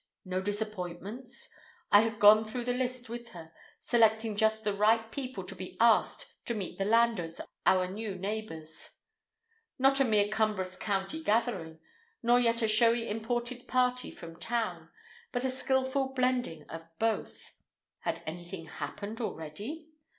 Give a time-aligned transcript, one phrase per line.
[0.25, 1.47] No disappointments?
[1.91, 3.51] I had gone through the list with her,
[3.81, 8.97] selecting just the right people to be asked to meet the Landors, our new neighbors.
[9.77, 11.77] Not a mere cumbrous county gathering,
[12.23, 14.89] nor yet a showy imported party from town,
[15.31, 17.51] but a skillful blending of both.
[17.99, 19.87] Had anything happened already?